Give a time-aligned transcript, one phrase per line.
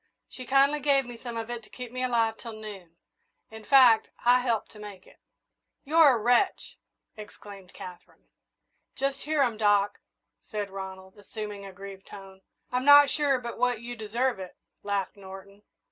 [0.27, 2.95] She kindly gave me some of it to keep me alive till noon.
[3.51, 5.19] In fact, I helped to make it."
[5.83, 6.79] "You're a wretch!"
[7.15, 8.27] exclaimed Katherine.
[8.95, 9.99] "Just hear 'em, Doc,"
[10.49, 12.41] said Ronald, assuming a grieved tone.
[12.71, 15.61] "I'm not sure but what you deserve it," laughed Norton.